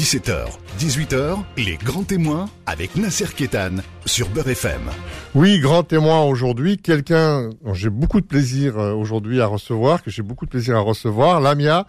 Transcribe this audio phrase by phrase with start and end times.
[0.00, 0.46] 17h,
[0.78, 4.80] 18h, les grands témoins avec Nasser Kétan sur Beurre FM.
[5.34, 10.10] Oui, grand témoin aujourd'hui, quelqu'un dont j'ai beaucoup de plaisir euh, aujourd'hui à recevoir, que
[10.10, 11.86] j'ai beaucoup de plaisir à recevoir, Lamia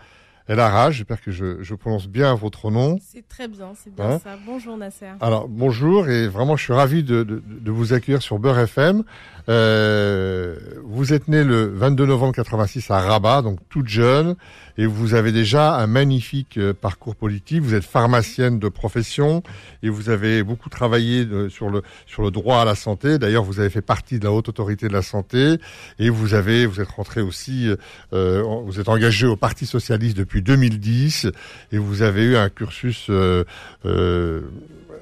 [0.47, 2.97] El Araj, j'espère que je, je, prononce bien votre nom.
[3.02, 4.38] C'est très bien, c'est bien hein ça.
[4.46, 5.05] Bonjour Nasser.
[5.21, 9.04] Alors bonjour et vraiment je suis ravi de, de, de vous accueillir sur Beurre FM.
[9.50, 14.36] Euh, vous êtes né le 22 novembre 86 à Rabat, donc toute jeune,
[14.77, 17.62] et vous avez déjà un magnifique euh, parcours politique.
[17.62, 19.43] Vous êtes pharmacienne de profession
[19.84, 23.17] et vous avez beaucoup travaillé de, sur le sur le droit à la santé.
[23.17, 25.57] D'ailleurs, vous avez fait partie de la haute autorité de la santé
[25.99, 27.70] et vous avez vous êtes rentré aussi,
[28.13, 31.27] euh, vous êtes engagé au Parti socialiste depuis 2010
[31.71, 33.43] et vous avez eu un cursus euh,
[33.85, 34.41] euh,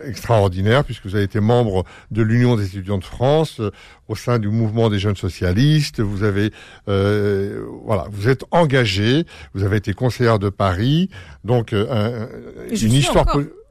[0.06, 3.72] extraordinaire puisque vous avez été membre de l'Union des étudiants de France euh,
[4.08, 6.02] au sein du mouvement des jeunes socialistes.
[6.02, 6.52] Vous avez,
[6.88, 9.26] euh, voilà, vous êtes engagé.
[9.54, 11.10] Vous avez été conseillère de Paris,
[11.44, 12.28] donc euh,
[12.70, 13.26] une histoire.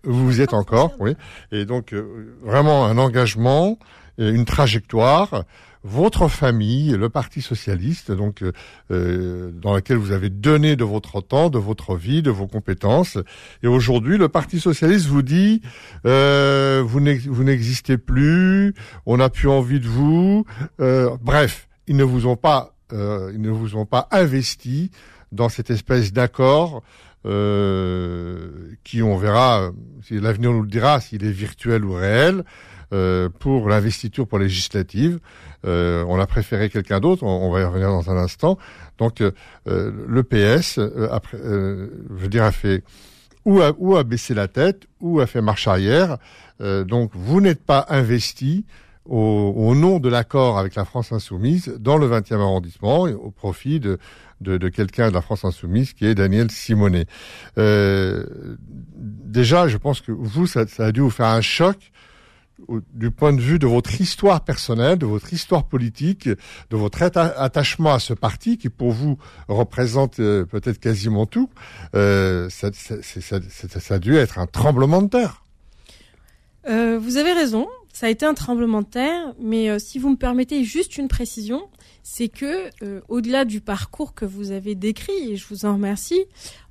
[0.05, 1.17] Vous êtes encore, oui,
[1.51, 3.79] et donc euh, vraiment un engagement,
[4.17, 5.45] une trajectoire
[5.85, 8.43] votre famille, le Parti socialiste, donc
[8.91, 13.19] euh, dans lequel vous avez donné de votre temps, de votre vie, de vos compétences.
[13.63, 15.63] Et aujourd'hui, le Parti socialiste vous dit
[16.07, 17.01] euh, vous
[17.45, 18.75] n'existez plus,
[19.07, 20.45] on n'a plus envie de vous.
[20.81, 24.91] Euh, bref, ils ne vous ont pas, euh, ils ne vous ont pas investi
[25.33, 26.83] dans cette espèce d'accord.
[27.27, 29.73] Euh, qui on verra,
[30.09, 32.45] l'avenir nous le dira, s'il est virtuel ou réel,
[32.93, 35.19] euh, pour l'investiture pour législative.
[35.67, 38.59] Euh, on a préféré quelqu'un d'autre, on, va y revenir dans un instant.
[38.99, 39.33] Donc euh,
[39.65, 40.81] le PS,
[41.11, 42.83] après, je veux dire, a fait
[43.45, 46.19] ou a, ou a baissé la tête ou a fait marche arrière.
[46.61, 48.65] donc vous n'êtes pas investi
[49.07, 53.81] au, au, nom de l'accord avec la France insoumise dans le 20e arrondissement au profit
[53.81, 53.99] de,
[54.41, 57.07] de, de quelqu'un de la France insoumise qui est Daniel Simonet.
[57.57, 58.25] Euh,
[58.97, 61.77] déjà, je pense que vous, ça, ça, a dû vous faire un choc
[62.95, 67.95] du point de vue de votre histoire personnelle, de votre histoire politique, de votre attachement
[67.95, 71.49] à ce parti qui pour vous représente euh, peut-être quasiment tout,
[71.95, 75.45] euh, ça, ça, a dû être un tremblement de terre.
[76.69, 80.17] Euh, vous avez raison, ça a été un tremblement de terre, mais si vous me
[80.17, 81.63] permettez juste une précision,
[82.03, 82.71] c'est que
[83.09, 86.25] au-delà du parcours que vous avez décrit, et je vous en remercie,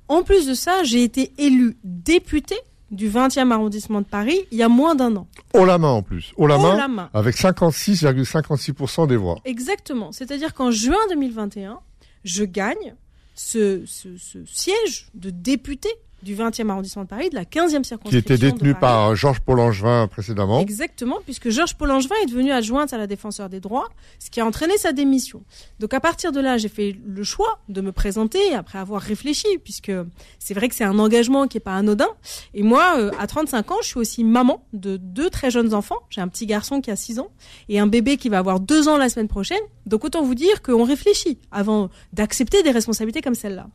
[0.06, 2.56] en plus de ça, j'ai été élu député
[2.90, 5.28] du 20e arrondissement de Paris il y a moins d'un an.
[5.54, 6.32] Au la main en plus.
[6.36, 9.38] Au la, main, Avec 56,56% des voix.
[9.44, 10.12] Exactement.
[10.12, 11.80] C'est-à-dire qu'en juin 2021,
[12.24, 12.94] je gagne
[13.34, 15.88] ce, ce, ce siège de député
[16.22, 18.10] du 20e arrondissement de Paris, de la 15e circonscription.
[18.10, 20.60] Qui était détenu par Georges Paul-Angevin précédemment.
[20.60, 24.46] Exactement, puisque Georges Paul-Angevin est devenu adjointe à la défenseur des droits, ce qui a
[24.46, 25.42] entraîné sa démission.
[25.78, 29.46] Donc à partir de là, j'ai fait le choix de me présenter après avoir réfléchi,
[29.62, 29.92] puisque
[30.38, 32.08] c'est vrai que c'est un engagement qui est pas anodin.
[32.54, 35.98] Et moi, euh, à 35 ans, je suis aussi maman de deux très jeunes enfants.
[36.10, 37.28] J'ai un petit garçon qui a 6 ans
[37.68, 39.58] et un bébé qui va avoir 2 ans la semaine prochaine.
[39.86, 43.68] Donc autant vous dire qu'on réfléchit avant d'accepter des responsabilités comme celle-là.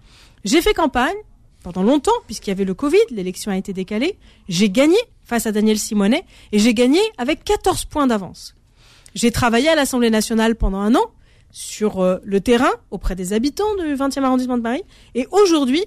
[0.44, 1.16] J'ai fait campagne,
[1.64, 4.18] pendant longtemps, puisqu'il y avait le Covid, l'élection a été décalée.
[4.50, 8.56] J'ai gagné face à Daniel Simonet et j'ai gagné avec 14 points d'avance.
[9.16, 11.06] J'ai travaillé à l'Assemblée nationale pendant un an
[11.52, 14.84] sur euh, le terrain auprès des habitants du 20e arrondissement de Paris
[15.16, 15.86] et aujourd'hui,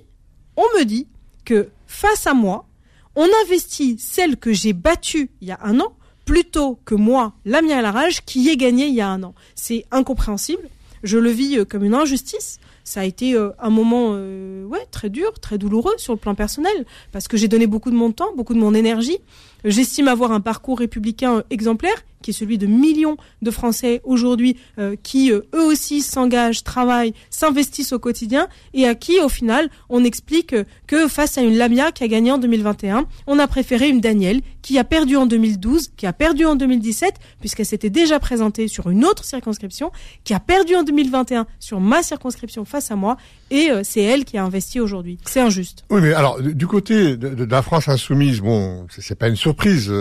[0.56, 1.06] on me dit
[1.44, 2.66] que face à moi,
[3.14, 5.92] on investit celle que j'ai battue il y a un an
[6.24, 9.34] plutôt que moi, Lamia Larage, qui ai gagné il y a un an.
[9.54, 10.68] C'est incompréhensible.
[11.02, 14.86] Je le vis euh, comme une injustice ça a été euh, un moment euh, ouais
[14.92, 18.12] très dur, très douloureux sur le plan personnel parce que j'ai donné beaucoup de mon
[18.12, 19.18] temps, beaucoup de mon énergie.
[19.64, 24.96] J'estime avoir un parcours républicain exemplaire qui est celui de millions de Français aujourd'hui euh,
[25.02, 30.54] qui eux aussi s'engagent, travaillent, s'investissent au quotidien et à qui au final on explique
[30.86, 34.40] que face à une Lamia qui a gagné en 2021, on a préféré une Danielle
[34.62, 38.90] qui a perdu en 2012, qui a perdu en 2017 puisqu'elle s'était déjà présentée sur
[38.90, 39.92] une autre circonscription,
[40.24, 43.16] qui a perdu en 2021 sur ma circonscription face à moi
[43.50, 45.18] et euh, c'est elle qui a investi aujourd'hui.
[45.24, 45.84] C'est injuste.
[45.90, 49.92] Oui, mais alors du côté de, de la France insoumise, bon, c'est pas une surprise.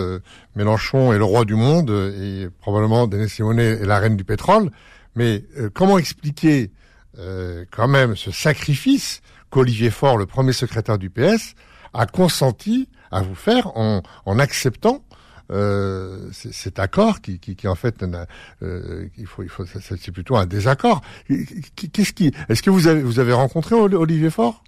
[0.56, 4.24] Euh, Mélenchon est le roi du monde et probablement Denis Simonet est la reine du
[4.24, 4.70] pétrole.
[5.14, 6.70] Mais euh, comment expliquer
[7.70, 11.54] quand même ce sacrifice qu'Olivier Faure, le premier secrétaire du PS,
[11.94, 15.02] a consenti à vous faire en, en acceptant
[15.52, 18.02] euh, cet accord qui, qui, en fait
[18.62, 21.02] euh, il faut il faut c'est plutôt un désaccord.
[21.92, 24.64] Qu'est-ce qui est-ce que vous avez vous avez rencontré Olivier Faure?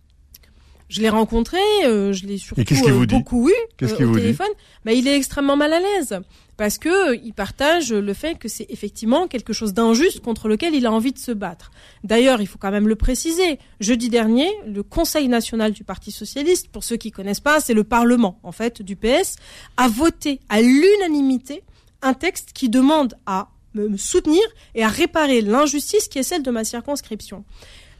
[0.88, 3.52] Je l'ai rencontré, euh, je l'ai surtout euh, beaucoup eu
[3.82, 4.49] euh, au téléphone.
[4.85, 6.19] Bah, il est extrêmement mal à l'aise
[6.56, 10.75] parce que euh, il partage le fait que c'est effectivement quelque chose d'injuste contre lequel
[10.75, 11.70] il a envie de se battre.
[12.05, 13.58] D'ailleurs, il faut quand même le préciser.
[13.81, 17.84] Jeudi dernier, le Conseil national du Parti socialiste, pour ceux qui connaissent pas, c'est le
[17.84, 19.37] Parlement en fait du PS,
[19.76, 21.64] a voté à l'unanimité
[22.00, 24.43] un texte qui demande à me soutenir
[24.75, 27.44] et à réparer l'injustice qui est celle de ma circonscription.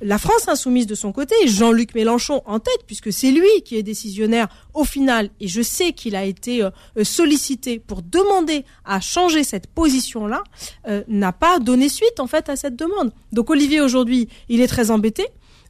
[0.01, 3.83] La France insoumise de son côté, Jean-Luc Mélenchon en tête, puisque c'est lui qui est
[3.83, 9.01] décisionnaire au final, et je sais qu'il a été euh, euh, sollicité pour demander à
[9.01, 10.45] changer cette position-là,
[10.87, 13.13] euh, n'a pas donné suite en fait à cette demande.
[13.33, 15.27] Donc Olivier aujourd'hui, il est très embêté.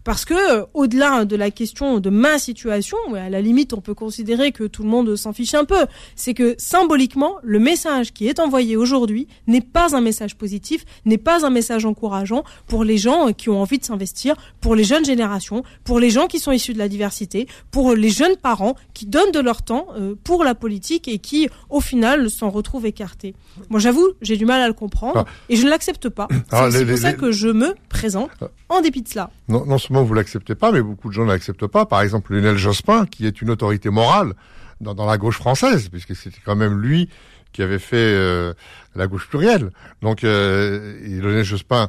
[0.08, 3.92] Parce que euh, au-delà de la question de ma situation, à la limite on peut
[3.92, 5.84] considérer que tout le monde s'en fiche un peu,
[6.16, 11.18] c'est que symboliquement le message qui est envoyé aujourd'hui n'est pas un message positif, n'est
[11.18, 14.84] pas un message encourageant pour les gens euh, qui ont envie de s'investir, pour les
[14.84, 18.76] jeunes générations, pour les gens qui sont issus de la diversité, pour les jeunes parents
[18.94, 22.86] qui donnent de leur temps euh, pour la politique et qui au final s'en retrouvent
[22.86, 23.34] écartés.
[23.68, 25.30] Moi j'avoue, j'ai du mal à le comprendre Ah.
[25.50, 26.28] et je ne l'accepte pas.
[26.50, 28.30] Ah, C'est pour les- ça que je me présente
[28.68, 29.30] en dépit de cela.
[29.48, 31.86] Non, non seulement vous l'acceptez pas, mais beaucoup de gens ne l'acceptent pas.
[31.86, 34.34] Par exemple, Lionel Jospin, qui est une autorité morale
[34.80, 37.08] dans, la gauche française, puisque c'était quand même lui
[37.52, 38.52] qui avait fait euh,
[38.94, 39.70] la gauche plurielle.
[40.02, 41.88] Donc, euh, Lionel Jospin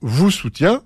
[0.00, 0.82] vous soutient.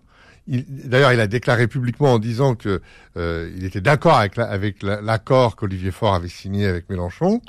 [0.49, 2.81] Il- D'ailleurs, il a déclaré publiquement en disant que
[3.17, 7.41] euh, il était d'accord avec la- avec la- l'accord qu'Olivier Faure avait signé avec Mélenchon,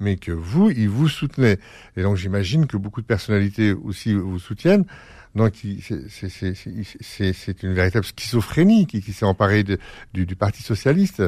[0.00, 1.58] mais que vous, il vous soutenait.
[1.96, 4.84] Et donc, j'imagine que beaucoup de personnalités aussi vous soutiennent.
[5.34, 9.64] Donc, c'est- une véritable schizophrénie qui, s'est emparée
[10.12, 11.22] du, Parti socialiste.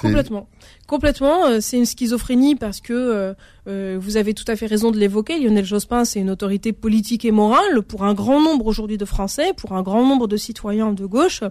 [0.00, 0.48] Complètement.
[0.86, 1.46] Complètement.
[1.46, 3.34] euh, C'est une schizophrénie parce que euh,
[3.68, 5.38] euh, vous avez tout à fait raison de l'évoquer.
[5.38, 9.52] Lionel Jospin, c'est une autorité politique et morale pour un grand nombre aujourd'hui de Français,
[9.54, 11.42] pour un grand nombre de citoyens de gauche,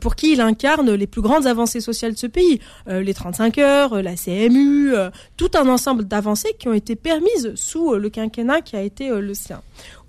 [0.00, 2.60] pour qui il incarne les plus grandes avancées sociales de ce pays.
[2.86, 4.92] Les 35 heures, la CMU,
[5.36, 9.34] tout un ensemble d'avancées qui ont été permises sous le quinquennat qui a été le
[9.34, 9.60] sien.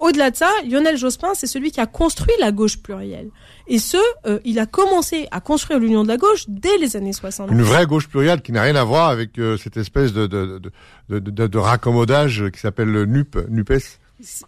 [0.04, 3.30] Au-delà de ça, Lionel Jospin, c'est celui qui a construit la gauche plurielle.
[3.68, 3.96] Et ce,
[4.28, 7.54] euh, il a commencé à construire l'union de la gauche dès les années 70.
[7.54, 10.60] Une vraie gauche plurielle qui n'a rien à voir avec euh, cette espèce de, de,
[11.10, 14.00] de, de, de- de raccommodage qui s'appelle le NUP, NUPES.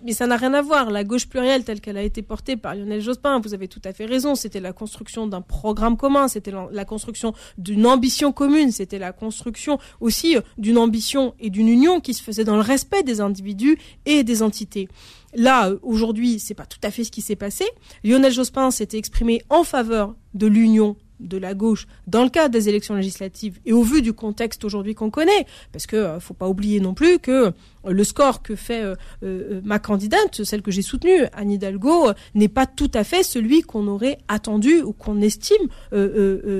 [0.05, 0.89] Mais ça n'a rien à voir.
[0.91, 3.91] La gauche plurielle telle qu'elle a été portée par Lionel Jospin, vous avez tout à
[3.93, 8.71] fait raison, c'était la construction d'un programme commun, c'était la, la construction d'une ambition commune,
[8.71, 12.61] c'était la construction aussi euh, d'une ambition et d'une union qui se faisait dans le
[12.61, 14.87] respect des individus et des entités.
[15.35, 17.65] Là, aujourd'hui, c'est pas tout à fait ce qui s'est passé.
[18.03, 22.69] Lionel Jospin s'était exprimé en faveur de l'union de la gauche dans le cadre des
[22.69, 26.47] élections législatives et au vu du contexte aujourd'hui qu'on connaît, parce que euh, faut pas
[26.47, 27.51] oublier non plus que euh,
[27.87, 32.49] le score que fait euh, euh, ma candidate, celle que j'ai soutenue, Anne Hidalgo, n'est
[32.49, 35.67] pas tout à fait celui qu'on aurait attendu ou qu'on estime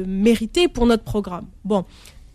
[0.08, 1.48] mérité pour notre programme.
[1.64, 1.86] Bon,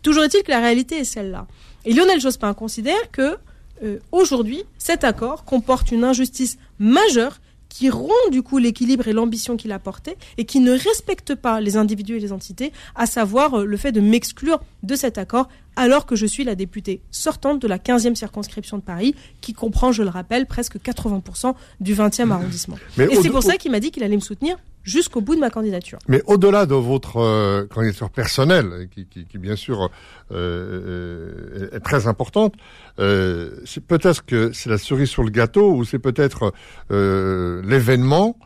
[0.01, 1.47] toujours est-il que la réalité est celle-là.
[1.85, 3.37] Et Lionel Jospin considère que
[3.83, 7.39] euh, aujourd'hui, cet accord comporte une injustice majeure
[7.69, 11.61] qui rompt du coup l'équilibre et l'ambition qu'il a porté et qui ne respecte pas
[11.61, 15.47] les individus et les entités, à savoir euh, le fait de m'exclure de cet accord
[15.77, 19.93] alors que je suis la députée sortante de la 15e circonscription de Paris qui comprend,
[19.93, 22.77] je le rappelle, presque 80% du 20e arrondissement.
[22.97, 25.39] Mais Et c'est pour ça qu'il m'a dit qu'il allait me soutenir jusqu'au bout de
[25.39, 25.99] ma candidature.
[26.07, 29.89] Mais au-delà de votre euh, candidature personnelle, qui, bien sûr
[30.31, 32.55] euh, est, est très importante,
[32.99, 36.53] euh, c'est peut-être que c'est la cerise sur le gâteau ou c'est peut-être
[36.91, 38.37] euh, l'événement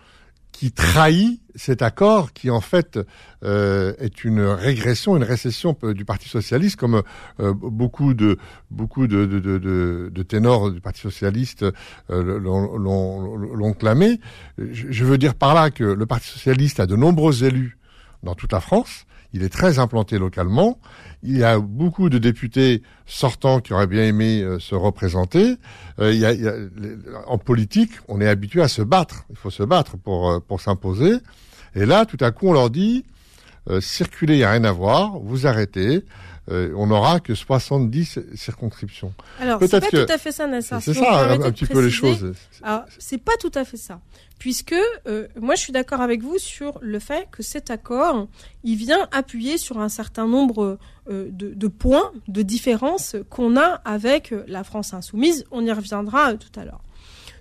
[0.55, 2.97] qui trahit cet accord qui en fait
[3.43, 7.03] euh, est une régression, une récession du Parti socialiste, comme
[7.41, 8.38] euh, beaucoup de
[8.71, 11.65] beaucoup de, de, de, de, ténors du Parti socialiste
[12.09, 14.21] euh, l'ont clamé.
[14.57, 17.77] Je, je veux dire par là que le Parti socialiste a de nombreux élus
[18.24, 19.05] dans toute la France.
[19.36, 20.80] Il est très implanté localement.
[21.22, 25.58] Il y a beaucoup de députés sortants qui auraient bien aimé euh, se représenter.
[26.00, 26.70] Euh,
[27.27, 29.25] en politique, on est habitué à se battre.
[29.30, 31.18] Il faut se battre pour euh, pour s'imposer.
[31.75, 33.04] Et là, tout à coup, on leur dit
[33.69, 35.19] euh, circuler, il n'y a rien à voir.
[35.19, 36.03] Vous arrêtez.
[36.51, 39.13] Euh, on n'aura que 70 circonscriptions.
[39.39, 40.79] Alors, c'est pas que- tout à fait ça, Nassar.
[40.81, 42.34] C'est Si ça, un, petit peu les choses.
[43.00, 44.00] C'est pas tout à fait ça.
[44.38, 44.75] Puisque
[45.07, 48.27] euh, moi, je suis d'accord avec vous sur le fait que cet accord,
[48.63, 50.77] il vient appuyer sur un certain nombre
[51.10, 55.45] euh, de, de points, de différences qu'on a avec la France insoumise.
[55.51, 56.81] On y reviendra tout à l'heure.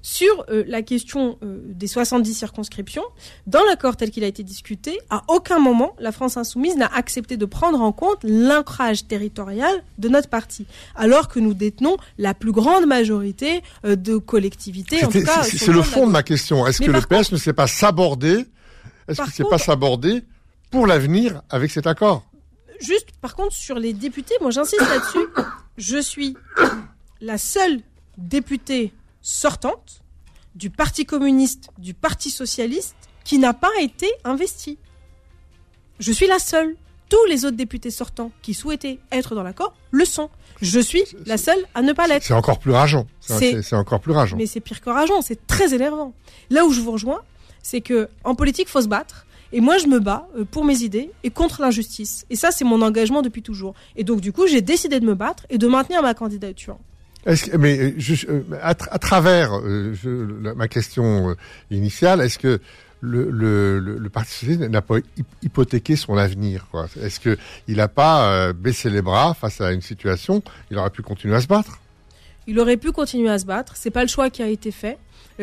[0.07, 3.05] Sur euh, la question euh, des 70 circonscriptions,
[3.47, 7.39] dans l'accord tel qu'il a été discuté, à aucun moment la France insoumise n'a accepté
[7.39, 12.53] de prendre en compte l'ancrage territorial de notre parti, alors que nous détenons la plus
[12.53, 14.99] grande majorité euh, de collectivités.
[15.11, 16.67] C'est le de fond de ma question.
[16.67, 18.45] Est-ce que le PS ne sait pas s'aborder
[19.09, 20.23] Est-ce qu'il ne contre- pas s'aborder
[20.71, 22.27] pour l'avenir avec cet accord?
[22.79, 25.27] Juste, par contre, sur les députés, moi j'insiste là-dessus.
[25.79, 26.37] Je suis
[27.23, 27.81] la seule
[28.19, 28.93] députée
[29.25, 30.03] sortante
[30.55, 34.79] du Parti communiste, du Parti socialiste, qui n'a pas été investie.
[35.99, 36.77] Je suis la seule.
[37.09, 40.31] Tous les autres députés sortants qui souhaitaient être dans l'accord le sont.
[40.63, 42.25] Je suis la seule à ne pas l'être.
[42.25, 43.07] C'est encore plus rageant.
[43.21, 44.37] C'est encore plus rageant.
[44.37, 46.15] Mais c'est pire que rageant, c'est très énervant.
[46.51, 47.23] Là où je vous rejoins,
[47.63, 49.27] c'est que en politique, faut se battre.
[49.53, 52.27] Et moi, je me bats euh, pour mes idées et contre l'injustice.
[52.31, 53.75] Et ça, c'est mon engagement depuis toujours.
[53.97, 56.79] Et donc, du coup, j'ai décidé de me battre et de maintenir ma candidature.
[57.59, 57.93] Mais euh,
[58.29, 59.95] euh, à, tra- à travers euh,
[60.57, 61.35] ma question
[61.71, 62.61] initiale, est-ce que
[63.01, 66.67] le, Parti socialiste n'a pas hy- hypothéqué son avenir
[67.03, 67.37] Est-ce que
[67.69, 71.41] il n'a pas baissé les bras face à une situation Il aurait pu continuer à
[71.41, 71.79] se battre?
[72.47, 73.73] Il aurait pu continuer à se battre.
[73.77, 74.99] C'est pas le choix qui a été fait,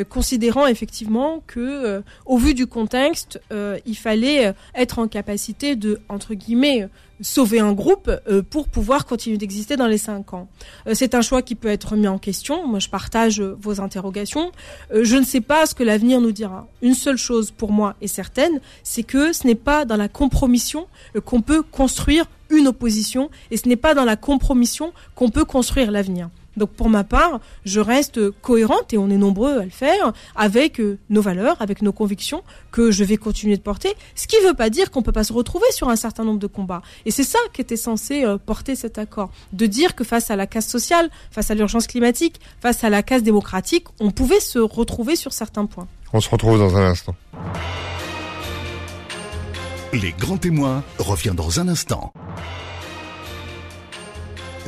[0.10, 5.75] considérant effectivement que, euh, au vu du contexte, euh, il fallait euh, être en capacité
[5.75, 6.88] de entre guillemets euh,
[7.21, 10.48] sauver un groupe euh, pour pouvoir continuer d'exister dans les cinq ans.
[10.88, 12.67] Euh, c'est un choix qui peut être mis en question.
[12.67, 14.51] Moi, je partage euh, vos interrogations.
[14.93, 16.67] Euh, je ne sais pas ce que l'avenir nous dira.
[16.81, 20.88] Une seule chose pour moi est certaine, c'est que ce n'est pas dans la compromission
[21.15, 25.45] euh, qu'on peut construire une opposition, et ce n'est pas dans la compromission qu'on peut
[25.45, 26.29] construire l'avenir.
[26.58, 30.79] Donc pour ma part, je reste cohérente et on est nombreux à le faire avec
[30.79, 33.93] euh, nos valeurs, avec nos convictions que je vais continuer de porter.
[34.15, 36.39] Ce qui ne veut pas dire qu'on peut pas se retrouver sur un certain nombre
[36.39, 36.81] de combats.
[37.05, 40.36] Et c'est ça qui était censé euh, porter cet accord, de dire que face à
[40.36, 44.60] la casse sociale, face à l'urgence climatique, face à la casse démocratique, on pouvait se
[44.60, 45.88] retrouver sur certains points.
[46.13, 47.15] On se retrouve dans un instant.
[49.93, 52.13] Les grands témoins revient dans un instant.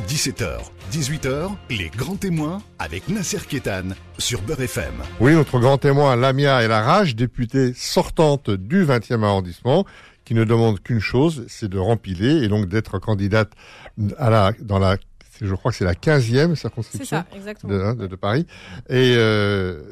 [0.08, 0.58] 17h,
[0.92, 4.92] 18h, les grands témoins avec Nasser Kétan sur Beurre FM.
[5.20, 9.86] Oui, notre grand témoin, Lamia El Arraj, députée sortante du 20e arrondissement,
[10.24, 13.52] qui ne demande qu'une chose, c'est de rempiler et donc d'être candidate
[14.18, 14.96] à la, dans la,
[15.40, 17.24] je crois que c'est la 15e circonscription.
[17.34, 17.72] exactement.
[17.72, 18.46] de, hein, de- de Paris.
[18.90, 19.82] Et euh,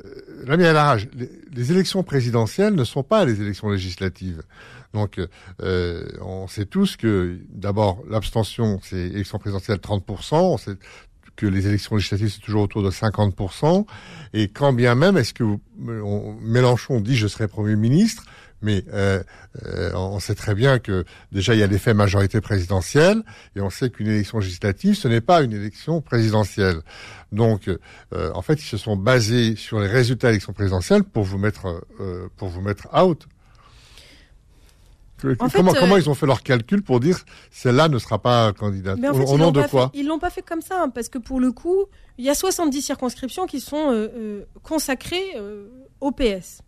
[0.46, 4.42] Lamia El Arraj, les, les élections présidentielles ne sont pas les élections législatives.
[4.94, 5.18] Donc,
[5.62, 10.36] euh, on sait tous que d'abord l'abstention, c'est élection présidentielle 30%.
[10.36, 10.72] On sait
[11.34, 13.86] que les élections législatives c'est toujours autour de 50%.
[14.34, 18.24] Et quand bien même, est-ce que vous, on- Mélenchon dit je serai premier ministre,
[18.60, 19.22] mais euh,
[19.64, 23.22] euh, on sait très bien que déjà il y a l'effet majorité présidentielle
[23.56, 26.80] et on sait qu'une élection législative ce n'est pas une élection présidentielle.
[27.32, 31.24] Donc euh, en fait ils se sont basés sur les résultats de l'élection présidentielle pour
[31.24, 33.26] vous mettre euh, pour vous mettre out.
[35.22, 37.98] Que- En fait, comment, euh, comment ils ont fait leur calcul pour dire celle-là ne
[37.98, 39.98] sera pas candidate Mais en Au, fait, au ils nom l'ont de pas quoi fait-
[40.00, 41.84] Ils l'ont pas fait comme ça, hein, parce que pour le coup,
[42.18, 45.68] il y a 70 circonscriptions qui sont euh, euh, consacrées euh,
[46.00, 46.60] au PS.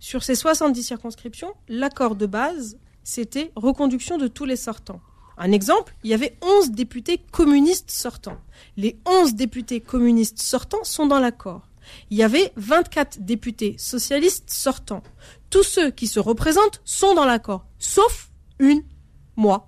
[0.00, 5.00] Sur ces 70 circonscriptions, l'accord de base, c'était reconduction de tous les sortants.
[5.38, 8.38] Un exemple, il y avait 11 députés communistes sortants.
[8.76, 11.62] Les 11 députés communistes sortants sont dans l'accord.
[12.10, 15.02] Il y avait 24 députés socialistes sortants.
[15.50, 18.82] Tous ceux qui se représentent sont dans l'accord, sauf une,
[19.36, 19.66] moi.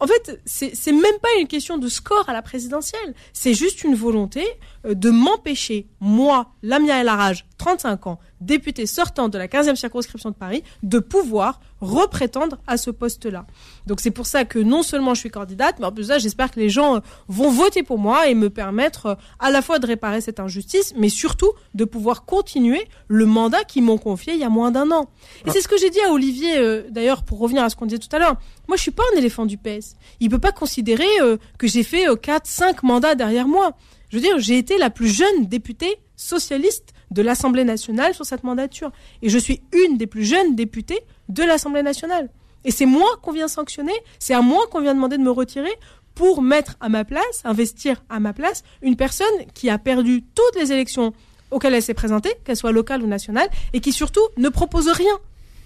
[0.00, 3.14] En fait, c'est même pas une question de score à la présidentielle.
[3.32, 4.44] C'est juste une volonté
[4.86, 10.30] euh, de m'empêcher, moi, Lamia El Arraj, 35 ans, député sortant de la 15e circonscription
[10.30, 13.46] de Paris, de pouvoir reprétendre à ce poste-là.
[13.86, 16.18] Donc, c'est pour ça que non seulement je suis candidate, mais en plus de ça,
[16.18, 19.62] j'espère que les gens euh, vont voter pour moi et me permettre euh, à la
[19.62, 24.34] fois de réparer cette injustice, mais surtout de pouvoir continuer le mandat qu'ils m'ont confié
[24.34, 25.10] il y a moins d'un an.
[25.46, 27.86] Et c'est ce que j'ai dit à Olivier, euh, d'ailleurs, pour revenir à ce qu'on
[27.86, 28.36] disait tout à l'heure.
[28.68, 29.89] Moi, je suis pas un éléphant du PS.
[30.20, 33.76] Il peut pas considérer euh, que j'ai fait euh, 4, 5 mandats derrière moi.
[34.10, 38.44] Je veux dire, j'ai été la plus jeune députée socialiste de l'Assemblée nationale sur cette
[38.44, 38.90] mandature.
[39.22, 42.28] Et je suis une des plus jeunes députées de l'Assemblée nationale.
[42.64, 45.72] Et c'est moi qu'on vient sanctionner, c'est à moi qu'on vient demander de me retirer
[46.14, 50.60] pour mettre à ma place, investir à ma place, une personne qui a perdu toutes
[50.60, 51.14] les élections
[51.50, 55.18] auxquelles elle s'est présentée, qu'elles soient locales ou nationales, et qui surtout ne propose rien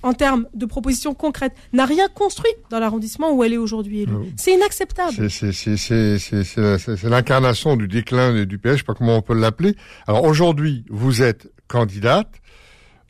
[0.04, 4.12] en termes de propositions concrètes, n'a rien construit dans l'arrondissement où elle est aujourd'hui élue.
[4.12, 4.26] Non.
[4.36, 5.28] C'est inacceptable.
[5.30, 9.74] C'est- l'incarnation du déclin du PS, je sais pas comment on peut l'appeler.
[10.06, 12.28] Alors aujourd'hui, vous êtes candidate.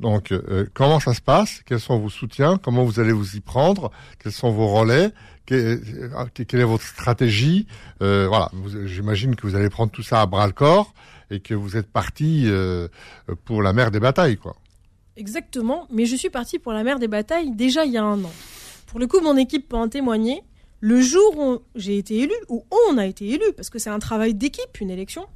[0.00, 1.62] Donc, euh, comment ça se passe?
[1.66, 2.58] Quels sont vos soutiens?
[2.58, 3.90] Comment vous allez vous y prendre?
[4.22, 5.10] Quels sont vos relais?
[5.46, 7.66] Que- euh, Quelle est votre stratégie?
[8.02, 8.50] Euh, Voilà,
[8.86, 10.94] j'imagine que vous allez prendre tout ça à bras le corps
[11.30, 12.88] et que vous êtes parti euh,
[13.44, 14.56] pour la mer des batailles, quoi.
[15.16, 18.22] Exactement, mais je suis partie pour la mer des batailles déjà il y a un
[18.24, 18.32] an.
[18.86, 20.42] Pour le coup, mon équipe peut en témoigner.
[20.80, 23.98] Le jour où j'ai été élu, ou on a été élu, parce que c'est un
[23.98, 25.26] travail d'équipe, une élection,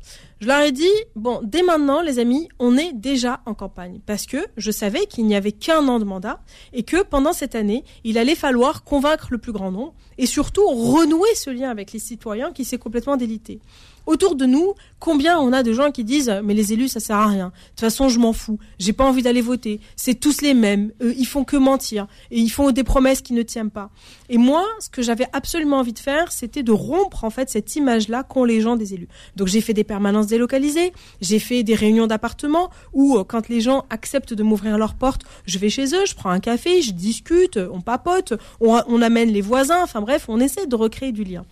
[0.40, 0.84] je leur ai dit,
[1.16, 4.00] bon, dès maintenant, les amis, on est déjà en campagne.
[4.04, 6.40] Parce que je savais qu'il n'y avait qu'un an de mandat
[6.74, 10.66] et que pendant cette année, il allait falloir convaincre le plus grand nombre et surtout
[10.66, 13.60] renouer ce lien avec les citoyens qui s'est complètement délité
[14.08, 17.16] autour de nous, combien on a de gens qui disent mais les élus ça sert
[17.16, 17.48] à rien.
[17.48, 18.58] De toute façon, je m'en fous.
[18.78, 19.80] J'ai pas envie d'aller voter.
[19.96, 20.92] C'est tous les mêmes.
[21.00, 23.90] ils font que mentir et ils font des promesses qui ne tiennent pas.
[24.30, 27.76] Et moi, ce que j'avais absolument envie de faire, c'était de rompre en fait cette
[27.76, 29.08] image-là qu'ont les gens des élus.
[29.36, 33.60] Donc j'ai fait des permanences délocalisées, j'ai fait des réunions d'appartements où euh, quand les
[33.60, 36.92] gens acceptent de m'ouvrir leurs portes, je vais chez eux, je prends un café, je
[36.92, 39.86] discute, on papote, on amène les voisins.
[40.08, 41.44] Bref, on essaie de recréer du lien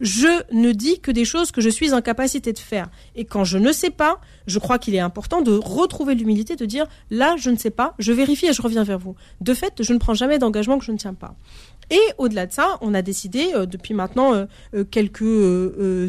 [0.00, 2.88] je ne dis que des choses que je suis en capacité de faire.
[3.14, 6.66] Et quand je ne sais pas, je crois qu'il est important de retrouver l'humilité, de
[6.66, 9.14] dire là, je ne sais pas, je vérifie et je reviens vers vous.
[9.40, 11.36] De fait, je ne prends jamais d'engagement que je ne tiens pas.
[11.90, 15.20] Et au-delà de ça, on a décidé euh, depuis maintenant euh, euh, quelques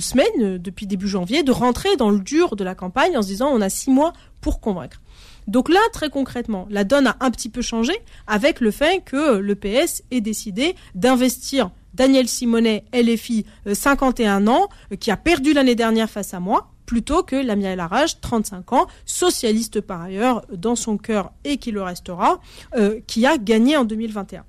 [0.01, 3.49] semaines, depuis début janvier, de rentrer dans le dur de la campagne en se disant
[3.51, 5.01] on a six mois pour convaincre.
[5.47, 7.93] Donc là, très concrètement, la donne a un petit peu changé
[8.27, 14.95] avec le fait que le PS ait décidé d'investir Daniel Simonet, LFI, 51 ans, euh,
[14.95, 18.87] qui a perdu l'année dernière face à moi, plutôt que Lamia El Arage, 35 ans,
[19.05, 22.39] socialiste par ailleurs dans son cœur et qui le restera,
[22.75, 24.43] euh, qui a gagné en 2021.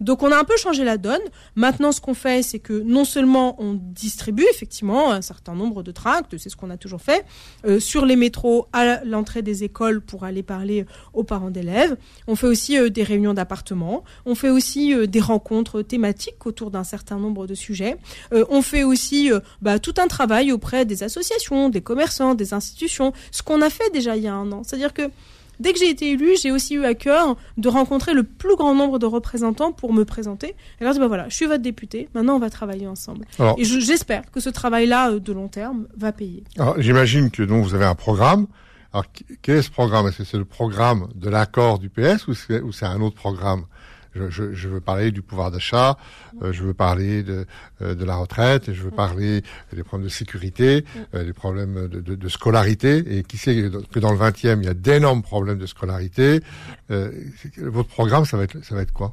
[0.00, 1.20] Donc on a un peu changé la donne.
[1.56, 5.92] Maintenant, ce qu'on fait, c'est que non seulement on distribue effectivement un certain nombre de
[5.92, 7.24] tracts, c'est ce qu'on a toujours fait,
[7.66, 11.96] euh, sur les métros à l'entrée des écoles pour aller parler aux parents d'élèves.
[12.26, 14.04] On fait aussi euh, des réunions d'appartements.
[14.24, 17.96] On fait aussi euh, des rencontres thématiques autour d'un certain nombre de sujets.
[18.32, 19.30] on fait aussi
[19.60, 23.12] bah, tout un travail auprès des associations, des commerçants, des institutions.
[23.30, 24.62] Ce qu'on a fait déjà il y a un an.
[24.64, 25.10] C'est-à-dire que
[25.60, 28.74] Dès que j'ai été élue, j'ai aussi eu à cœur de rencontrer le plus grand
[28.74, 30.56] nombre de représentants pour me présenter.
[30.80, 33.26] Et leur dire, bah voilà, je suis votre député, maintenant on va travailler ensemble.
[33.58, 36.44] et j'espère que ce travail-là euh, de long terme va payer.
[36.58, 38.46] Alors j'imagine que donc vous avez un programme.
[38.92, 39.04] Alors
[39.42, 40.08] quel est ce programme?
[40.08, 43.66] Est-ce que c'est le programme de l'accord du PS ou c'est un autre programme?
[44.14, 45.96] Je, je, je, veux parler du pouvoir d'achat,
[46.42, 47.46] euh, je veux parler de,
[47.82, 52.00] euh, de la retraite, je veux parler des problèmes de sécurité, euh, des problèmes de,
[52.00, 53.18] de, de, scolarité.
[53.18, 56.40] Et qui sait que dans le 20e, il y a d'énormes problèmes de scolarité.
[56.88, 59.12] votre programme, ça va être, ça va être quoi?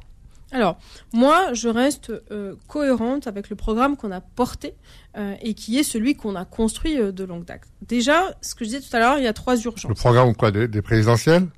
[0.50, 0.78] Alors,
[1.12, 4.72] moi, je reste euh, cohérente avec le programme qu'on a porté
[5.16, 7.62] euh, et qui est celui qu'on a construit euh, de longue date.
[7.86, 9.86] Déjà, ce que je disais tout à l'heure, il y a trois urgences.
[9.86, 11.48] Le programme quoi des, présidentielles?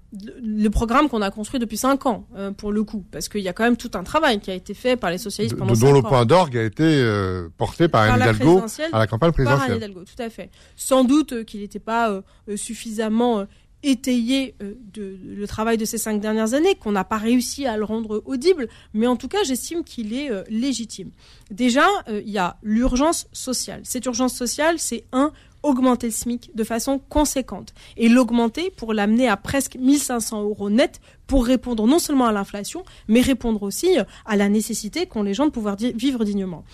[0.42, 2.26] Le, programme qu'on a construit depuis cinq ans,
[2.56, 4.74] pour le coup, parce qu'il y a quand même tout un travail qui a été
[4.74, 5.90] fait par les socialistes pendant cinq ans.
[5.90, 7.08] Dont le point d'orgue a été
[7.56, 9.68] porté par, Anne Hidalgo à la campagne présidentielle.
[9.68, 10.50] Par Anne Hidalgo, tout à fait.
[10.74, 12.22] Sans doute qu'il n'était pas
[12.56, 13.46] suffisamment
[13.82, 17.76] étayer euh, de, le travail de ces cinq dernières années, qu'on n'a pas réussi à
[17.76, 21.10] le rendre audible, mais en tout cas, j'estime qu'il est euh, légitime.
[21.50, 23.80] Déjà, euh, il y a l'urgence sociale.
[23.84, 29.28] Cette urgence sociale, c'est un, augmenter le SMIC de façon conséquente et l'augmenter pour l'amener
[29.28, 34.36] à presque 1500 euros net pour répondre non seulement à l'inflation, mais répondre aussi à
[34.36, 36.64] la nécessité qu'ont les gens de pouvoir vivre dignement.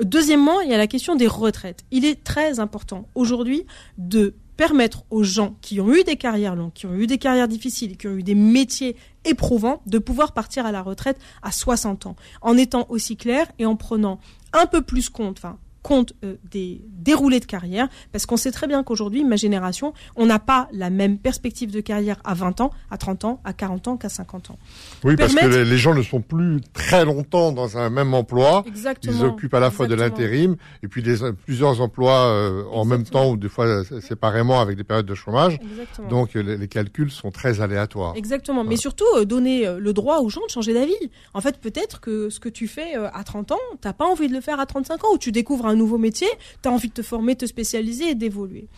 [0.00, 1.84] Deuxièmement, il y a la question des retraites.
[1.90, 3.66] Il est très important aujourd'hui
[3.98, 7.48] de permettre aux gens qui ont eu des carrières longues, qui ont eu des carrières
[7.48, 12.06] difficiles, qui ont eu des métiers éprouvants, de pouvoir partir à la retraite à 60
[12.06, 14.20] ans, en étant aussi clair et en prenant
[14.52, 15.40] un peu plus compte,
[15.86, 20.26] compte euh, des déroulés de carrière, parce qu'on sait très bien qu'aujourd'hui, ma génération, on
[20.26, 23.86] n'a pas la même perspective de carrière à 20 ans, à 30 ans, à 40
[23.86, 24.58] ans qu'à 50 ans.
[25.04, 28.64] Oui, parce que les gens ne sont plus très longtemps dans un même emploi.
[28.66, 29.14] Exactement.
[29.16, 33.04] Ils occupent à la fois de l'intérim et puis des, plusieurs emplois euh, en même
[33.04, 35.56] temps ou des fois séparément avec des périodes de chômage.
[35.62, 36.08] Exactement.
[36.08, 38.14] Donc les, calculs sont très aléatoires.
[38.16, 38.64] Exactement.
[38.64, 40.94] Mais surtout, euh, donner le droit aux gens de changer d'avis.
[41.32, 44.32] En fait, peut-être que ce que tu fais à 30 ans, t'as pas envie de
[44.32, 46.28] le faire à 35 ans ou tu découvres un nouveau métier,
[46.62, 48.68] tu as envie de te former, te spécialiser et d'évoluer.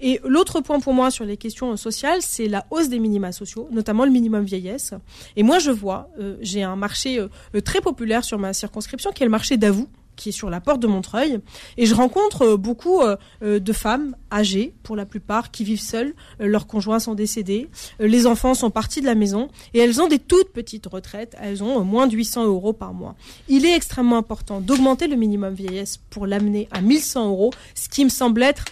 [0.00, 3.68] Et l'autre point pour moi sur les questions sociales, c'est la hausse des minima sociaux,
[3.70, 4.94] notamment le minimum vieillesse.
[5.36, 9.22] Et moi, je vois, euh, j'ai un marché euh, très populaire sur ma circonscription qui
[9.22, 9.88] est le marché d'Avoue
[10.18, 11.38] qui est sur la porte de Montreuil.
[11.78, 15.80] Et je rencontre euh, beaucoup euh, euh, de femmes âgées, pour la plupart, qui vivent
[15.80, 16.14] seules.
[16.40, 17.68] leurs conjoints sont décédés.
[17.98, 19.48] les enfants sont partis de la maison.
[19.72, 21.36] Et elles ont des toutes petites retraites.
[21.40, 23.14] Elles ont moins de 800 euros par mois.
[23.48, 28.04] Il est extrêmement important d'augmenter le minimum vieillesse pour l'amener à 1100 euros, ce qui
[28.04, 28.64] me semble être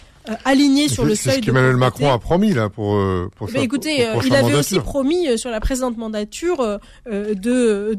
[0.45, 1.33] aligné sur le seuil.
[1.33, 3.49] C'est ce qu'Emmanuel Macron a promis là pour euh, pour.
[3.53, 7.93] Mais écoutez, euh, il avait aussi promis sur la présente mandature de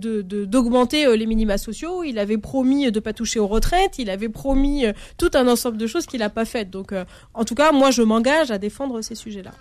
[0.44, 2.04] d'augmenter les minima sociaux.
[2.04, 3.98] Il avait promis de pas toucher aux retraites.
[3.98, 4.84] Il avait promis
[5.16, 6.70] tout un ensemble de choses qu'il n'a pas faites.
[6.70, 6.92] Donc,
[7.34, 9.52] en tout cas, moi, je m'engage à défendre ces sujets-là.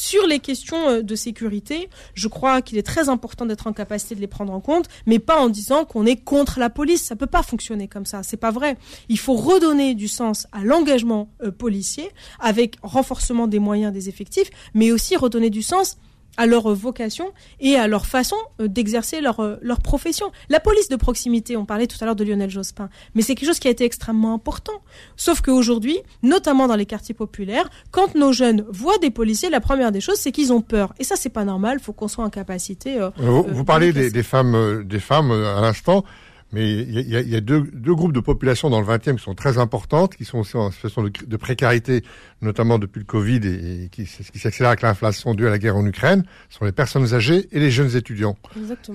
[0.00, 4.14] Sur les questions euh, de sécurité, je crois qu'il est très important d'être en capacité
[4.14, 7.02] de les prendre en compte, mais pas en disant qu'on est contre la police.
[7.02, 8.22] Ça peut pas fonctionner comme ça.
[8.22, 8.76] C'est pas vrai.
[9.08, 14.50] Il faut redonner du sens à l'engagement euh, policier avec renforcement des moyens des effectifs,
[14.72, 15.96] mais aussi redonner du sens
[16.38, 20.32] à leur vocation et à leur façon euh, d'exercer leur, euh, leur profession.
[20.48, 23.48] La police de proximité, on parlait tout à l'heure de Lionel Jospin, mais c'est quelque
[23.48, 24.80] chose qui a été extrêmement important.
[25.16, 29.92] Sauf qu'aujourd'hui, notamment dans les quartiers populaires, quand nos jeunes voient des policiers, la première
[29.92, 30.94] des choses, c'est qu'ils ont peur.
[30.98, 31.80] Et ça, c'est pas normal.
[31.80, 33.00] Faut qu'on soit en capacité.
[33.00, 36.04] Euh, vous, vous parlez des, des, femmes, des femmes à l'instant.
[36.52, 39.22] Mais il y a, y a deux, deux, groupes de population dans le 20e qui
[39.22, 42.02] sont très importantes, qui sont aussi en situation de, de précarité,
[42.40, 45.76] notamment depuis le Covid et, et qui, qui s'accélère avec l'inflation due à la guerre
[45.76, 48.36] en Ukraine, sont les personnes âgées et les jeunes étudiants.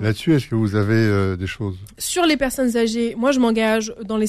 [0.00, 1.78] Là-dessus, est-ce que vous avez euh, des choses?
[1.98, 4.26] Sur les personnes âgées, moi je m'engage dans les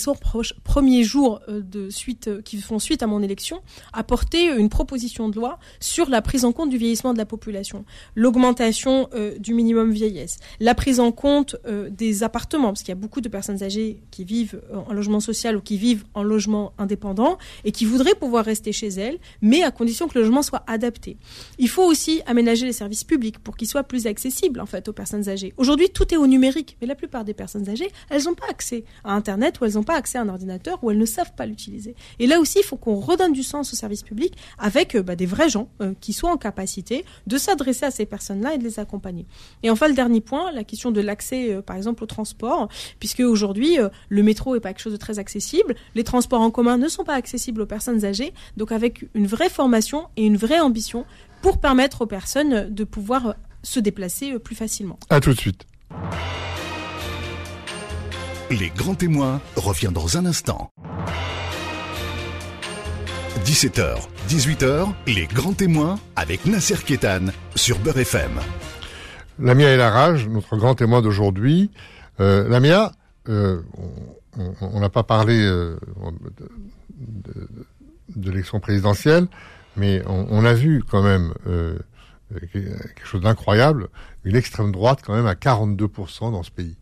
[0.63, 3.61] premiers jours euh, de suite euh, qui font suite à mon élection
[3.93, 7.25] à porter une proposition de loi sur la prise en compte du vieillissement de la
[7.25, 7.85] population,
[8.15, 12.97] l'augmentation euh, du minimum vieillesse, la prise en compte euh, des appartements, parce qu'il y
[12.97, 16.73] a beaucoup de personnes âgées qui vivent en logement social ou qui vivent en logement
[16.77, 20.63] indépendant et qui voudraient pouvoir rester chez elles mais à condition que le logement soit
[20.67, 21.17] adapté.
[21.57, 24.93] Il faut aussi aménager les services publics pour qu'ils soient plus accessibles en fait aux
[24.93, 25.53] personnes âgées.
[25.57, 28.83] Aujourd'hui, tout est au numérique, mais la plupart des personnes âgées, elles n'ont pas accès
[29.03, 31.45] à Internet ou elles n'ont pas accès à un ordinateur ou elles ne savent pas
[31.45, 31.95] l'utiliser.
[32.19, 35.15] Et là aussi, il faut qu'on redonne du sens aux services publics avec euh, bah,
[35.15, 38.63] des vrais gens euh, qui soient en capacité de s'adresser à ces personnes-là et de
[38.63, 39.25] les accompagner.
[39.63, 42.69] Et enfin, le dernier point, la question de l'accès, euh, par exemple, au transport,
[43.05, 46.49] puisque aujourd'hui, euh, le métro est pas quelque chose de très accessible, les transports en
[46.49, 50.37] commun ne sont pas accessibles aux personnes âgées, donc avec une vraie formation et une
[50.37, 51.05] vraie ambition
[51.43, 54.97] pour permettre aux personnes de pouvoir se déplacer plus facilement.
[55.11, 55.67] À tout de suite.
[58.49, 60.71] Les grands témoins revient dans un instant.
[63.45, 63.97] 17h,
[64.29, 68.39] 18h, les grands témoins avec Nasser Kétan sur Beurre FM.
[69.37, 71.69] Lamia et la rage, notre grand témoin d'aujourd'hui.
[72.19, 72.91] Euh, Lamia,
[73.29, 73.61] euh,
[74.61, 75.77] on n'a pas parlé euh,
[76.97, 79.27] de, l'élection présidentielle,
[79.77, 81.77] mais on, a vu quand même euh,
[82.51, 83.89] quelque chose d'incroyable,
[84.23, 86.77] une extrême droite quand même à 42% dans ce pays.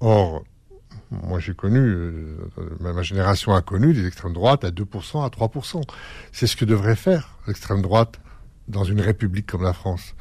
[0.00, 0.44] Or,
[1.10, 2.36] moi j'ai connu, euh,
[2.80, 5.82] ma génération a connu des extrêmes droites à 2%, à 3%.
[6.32, 8.20] C'est ce que devrait faire l'extrême droite
[8.68, 10.14] dans une république comme la France.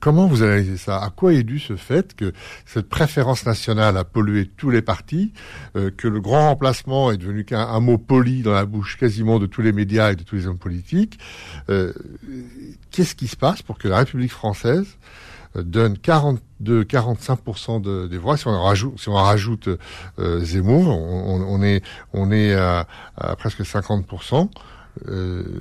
[0.00, 1.02] Comment vous analysez ça?
[1.02, 2.32] À quoi est dû ce fait que
[2.64, 5.32] cette préférence nationale a pollué tous les partis,
[5.76, 9.46] euh, que le grand remplacement est devenu qu'un mot poli dans la bouche quasiment de
[9.46, 11.18] tous les médias et de tous les hommes politiques
[11.68, 11.92] euh,
[12.90, 14.86] Qu'est-ce qui se passe pour que la République française
[15.56, 18.36] euh, donne 42, 45% de, des voix?
[18.36, 19.68] Si on rajoute, si on rajoute
[20.18, 22.86] euh, Zemmour, on, est, à
[23.36, 24.48] presque 50%.
[25.08, 25.60] Euh,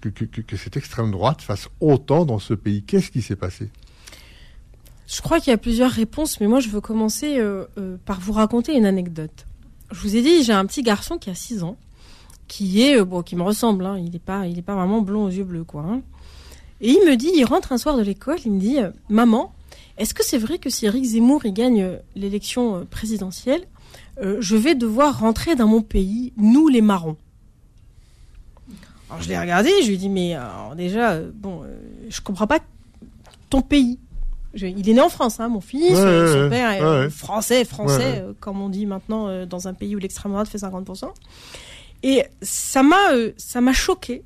[0.00, 2.82] que, cette extrême droite fasse autant dans ce pays.
[2.82, 3.70] Qu'est-ce qui s'est passé?
[5.06, 8.20] Je crois qu'il y a plusieurs réponses, mais moi je veux commencer euh, euh, par
[8.20, 9.46] vous raconter une anecdote.
[9.90, 11.76] Je vous ai dit, j'ai un petit garçon qui a 6 ans,
[12.48, 13.84] qui est bon, qui me ressemble.
[13.84, 15.82] Hein, il n'est pas, pas vraiment blond aux yeux bleus, quoi.
[15.82, 16.00] Hein.
[16.80, 19.52] Et il me dit, il rentre un soir de l'école, il me dit, maman,
[19.98, 23.64] est-ce que c'est vrai que si Eric Zemmour il gagne l'élection présidentielle,
[24.20, 27.16] je vais devoir rentrer dans mon pays, nous les marrons?
[29.14, 31.76] Alors je l'ai regardé, je lui ai dit mais alors déjà euh, bon, euh,
[32.08, 32.58] je comprends pas
[33.48, 34.00] ton pays.
[34.54, 36.82] Je, il est né en France, hein, mon fils, ouais, euh, son ouais, père est
[36.82, 40.48] ouais, français, français, euh, comme on dit maintenant euh, dans un pays où l'extrême droite
[40.48, 41.08] fait 50%.
[42.02, 42.96] Et ça m'a,
[43.36, 44.22] ça m'a choqué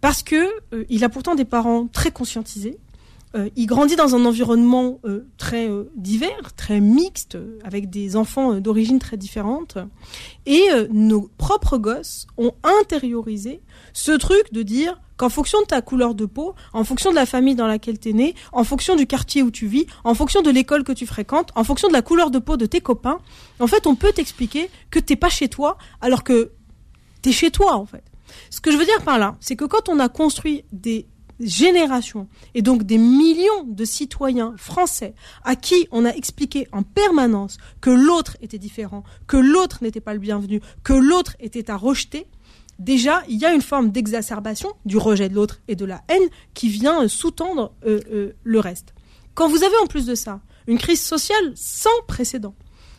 [0.00, 0.48] parce que
[0.88, 2.78] il a pourtant des parents très conscientisés.
[3.56, 5.00] Il grandit dans un environnement
[5.38, 9.78] très divers, très mixte, avec des enfants d'origine très différentes.
[10.46, 13.62] Et nos propres gosses ont intériorisé
[13.92, 17.26] ce truc de dire qu'en fonction de ta couleur de peau, en fonction de la
[17.26, 20.40] famille dans laquelle tu es né, en fonction du quartier où tu vis, en fonction
[20.40, 23.18] de l'école que tu fréquentes, en fonction de la couleur de peau de tes copains,
[23.58, 26.52] en fait, on peut t'expliquer que t'es pas chez toi alors que
[27.20, 28.02] t'es chez toi, en fait.
[28.48, 31.06] Ce que je veux dire par là, c'est que quand on a construit des
[31.40, 37.56] générations et donc des millions de citoyens français à qui on a expliqué en permanence
[37.80, 42.26] que l'autre était différent, que l'autre n'était pas le bienvenu, que l'autre était à rejeter,
[42.78, 46.28] déjà, il y a une forme d'exacerbation du rejet de l'autre et de la haine
[46.54, 48.94] qui vient sous-tendre euh, euh, le reste.
[49.34, 52.54] Quand vous avez en plus de ça une crise sociale sans précédent,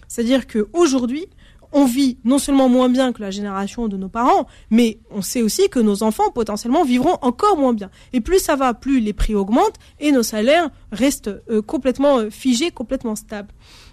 [0.07, 1.27] c'est-à-dire qu'aujourd'hui,
[1.71, 5.41] on vit non seulement moins bien que la génération de nos parents, mais on sait
[5.41, 7.89] aussi que nos enfants potentiellement vivront encore moins bien.
[8.13, 12.29] Et plus ça va, plus les prix augmentent et nos salaires restent euh, complètement euh,
[12.29, 13.49] figés, complètement stables.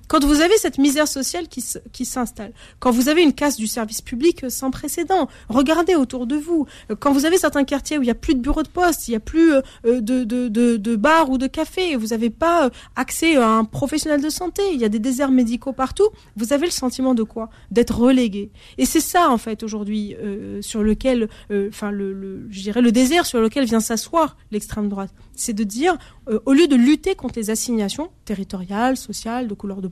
[0.08, 3.66] Quand vous avez cette misère sociale qui, qui s'installe, quand vous avez une casse du
[3.66, 6.66] service public sans précédent, regardez autour de vous.
[6.98, 9.12] Quand vous avez certains quartiers où il n'y a plus de bureaux de poste, il
[9.12, 12.70] n'y a plus euh, de, de, de, de ou de cafés, vous n'avez pas euh,
[12.96, 16.66] accès à un professionnel de santé, il y a des déserts médicaux partout, vous avez
[16.66, 17.50] le sentiment de quoi?
[17.70, 18.50] D'être relégué.
[18.78, 22.92] Et c'est ça, en fait, aujourd'hui, euh, sur lequel, enfin, le, le, je dirais, le
[22.92, 25.12] désert sur lequel vient s'asseoir l'extrême droite.
[25.34, 25.96] C'est de dire,
[26.46, 29.88] au lieu de lutter contre les assignations territoriales, sociales, de couleur de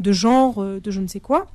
[0.00, 1.46] de genre, euh, de je ne sais quoi,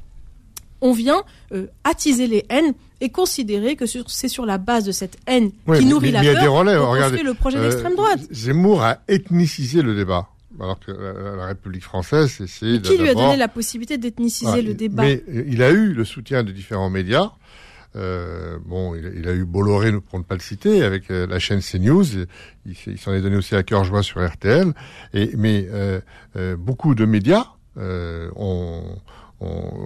[0.81, 1.23] on vient
[1.53, 5.85] euh, attiser les haines et considérer que c'est sur la base de cette haine qui
[5.85, 8.19] nourrit la peur qu'on le projet d'extrême droite.
[8.21, 10.27] Euh, Zemmour a ethnicisé le débat.
[10.59, 15.03] Alors que la, République française, c'est qui lui a donné la possibilité d'ethniciser le débat
[15.03, 17.31] Mais il a eu le soutien de différents médias.
[17.95, 22.05] bon, il, a eu Bolloré, pour ne pas le citer, avec la chaîne CNews.
[22.65, 24.73] Il, s'en est donné aussi à cœur joie sur RTL.
[25.13, 25.67] Et, mais
[26.57, 28.83] beaucoup de médias euh, on,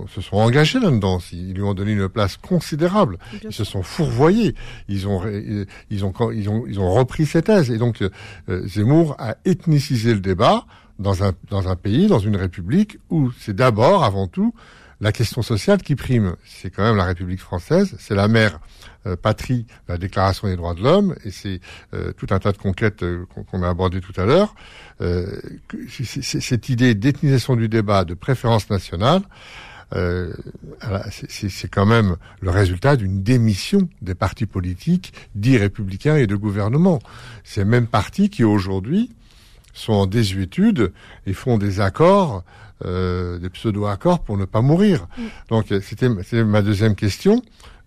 [0.10, 1.20] se sont engagés là-dedans.
[1.32, 3.18] Ils lui ont donné une place considérable.
[3.42, 4.54] Ils se sont fourvoyés.
[4.90, 5.22] Ils ont,
[5.90, 7.72] ils ont, ils ont, ils ont repris cette thèse.
[7.72, 10.66] Et donc, euh, Zemmour a ethnicisé le débat
[11.00, 14.54] dans un, dans un pays, dans une république où c'est d'abord, avant tout,
[15.02, 16.36] la question sociale qui prime.
[16.46, 18.60] C'est quand même la République française, c'est la mère
[19.08, 21.60] euh, patrie la Déclaration des droits de l'homme, et c'est
[21.94, 24.56] euh, tout un tas de conquêtes euh, qu'on a abordées tout à l'heure.
[26.00, 29.22] cette idée d'ethnisation du débat, de préférence nationale,
[29.92, 37.00] c'est quand même le résultat d'une démission des partis politiques dits républicains et de gouvernement.
[37.44, 39.12] Ces mêmes partis qui aujourd'hui
[39.74, 40.92] sont en désuétude
[41.28, 42.44] et font des accords
[42.84, 45.08] euh, des pseudo-accords pour ne pas mourir.
[45.18, 45.22] Mm.
[45.50, 46.10] Donc c'était
[46.44, 47.42] ma deuxième question.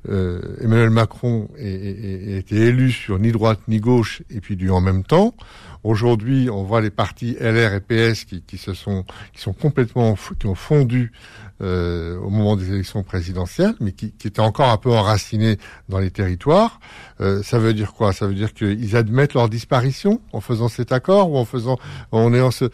[0.09, 4.81] Euh, Emmanuel Macron a été élu sur ni droite ni gauche et puis du en
[4.81, 5.35] même temps.
[5.85, 10.17] Aujourd'hui, on voit les partis LR et PS qui, qui se sont qui sont complètement
[10.39, 11.13] qui ont fondu
[11.61, 15.99] euh, au moment des élections présidentielles, mais qui, qui étaient encore un peu enracinés dans
[15.99, 16.79] les territoires.
[17.21, 18.13] Euh, ça veut dire quoi?
[18.13, 21.77] Ça veut dire qu'ils admettent leur disparition en faisant cet accord ou en faisant
[22.13, 22.67] en ayant ce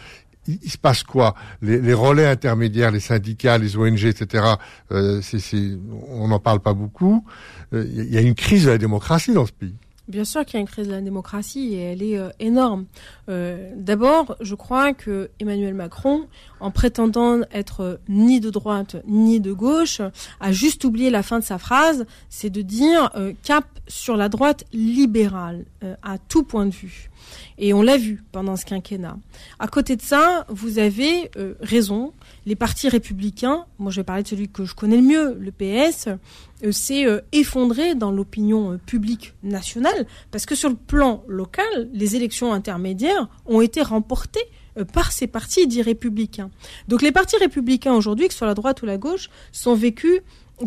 [0.47, 1.35] il, se passe quoi?
[1.63, 4.45] Les, relais intermédiaires, les syndicats, les ONG, etc.
[4.93, 5.21] Euh,
[6.09, 7.25] on n'en parle pas beaucoup.
[7.73, 9.75] Euh, il y a une crise de la démocratie dans ce pays.
[10.07, 12.85] Bien sûr qu'il y a une crise de la démocratie et elle est euh, énorme.
[13.27, 16.27] D'abord, je crois que Emmanuel Macron,
[16.61, 20.03] en prétendant être ni de droite ni de gauche,
[20.41, 23.11] a juste oublié la fin de sa phrase, c'est de dire
[23.43, 25.65] cap sur la droite libérale
[26.03, 27.11] à tout point de vue.
[27.59, 29.17] Et on l'a vu pendant ce quinquennat.
[29.59, 32.13] À côté de ça, vous avez raison,
[32.47, 35.51] les partis républicains, moi je vais parler de celui que je connais le mieux, le
[35.51, 36.09] PS,
[36.65, 41.89] euh, s'est euh, effondré dans l'opinion euh, publique nationale, parce que sur le plan local,
[41.93, 44.45] les élections intermédiaires ont été remportées
[44.93, 46.51] par ces partis dits républicains.
[46.89, 50.21] Donc les partis républicains aujourd'hui, que ce soit la droite ou la gauche, sont vécus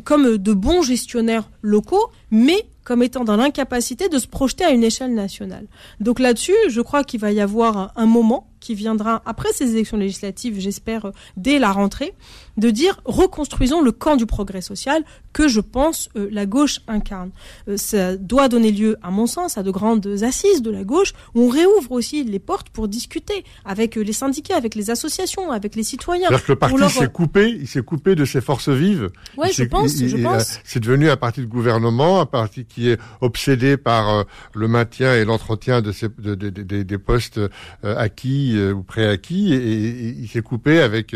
[0.06, 4.82] comme de bons gestionnaires locaux, mais comme étant dans l'incapacité de se projeter à une
[4.82, 5.68] échelle nationale.
[6.00, 9.96] Donc là-dessus, je crois qu'il va y avoir un moment qui viendra après ces élections
[9.96, 12.14] législatives, j'espère dès la rentrée,
[12.58, 17.30] de dire reconstruisons le camp du progrès social que je pense euh, la gauche incarne.
[17.70, 21.14] Euh, ça doit donner lieu, à mon sens, à de grandes assises de la gauche
[21.36, 25.52] où on réouvre aussi les portes pour discuter avec euh, les syndicats, avec les associations,
[25.52, 26.28] avec les citoyens.
[26.30, 29.12] que le parti s'est coupé, il s'est coupé de ses forces vives.
[29.38, 30.60] Oui, je pense, je pense.
[30.66, 35.24] C'est devenu un parti de gouvernement, un parti qui est obsédé par le maintien et
[35.24, 36.50] l'entretien de, de,
[36.84, 37.40] des postes
[37.84, 41.16] acquis ou préacquis, et, et, il s'est coupé avec,